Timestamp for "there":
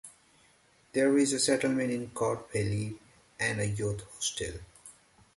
0.93-1.15